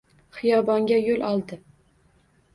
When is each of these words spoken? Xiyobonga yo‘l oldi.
Xiyobonga 0.37 0.97
yo‘l 1.09 1.27
oldi. 1.29 1.61